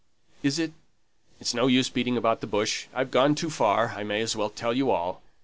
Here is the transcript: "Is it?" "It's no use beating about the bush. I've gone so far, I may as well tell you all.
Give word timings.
"Is 0.41 0.57
it?" 0.57 0.73
"It's 1.39 1.53
no 1.53 1.67
use 1.67 1.87
beating 1.87 2.17
about 2.17 2.41
the 2.41 2.47
bush. 2.47 2.87
I've 2.91 3.11
gone 3.11 3.37
so 3.37 3.51
far, 3.51 3.89
I 3.89 4.01
may 4.01 4.21
as 4.21 4.35
well 4.35 4.49
tell 4.49 4.73
you 4.73 4.89
all. 4.89 5.21